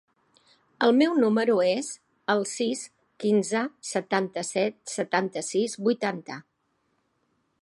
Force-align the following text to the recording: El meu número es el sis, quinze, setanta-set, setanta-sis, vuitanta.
El 0.85 0.93
meu 0.99 1.17
número 1.23 1.57
es 1.65 1.91
el 2.35 2.41
sis, 2.53 2.81
quinze, 3.25 3.63
setanta-set, 3.93 4.81
setanta-sis, 4.97 5.81
vuitanta. 5.91 6.45